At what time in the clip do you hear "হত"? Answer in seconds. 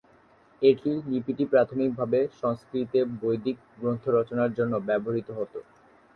5.37-5.53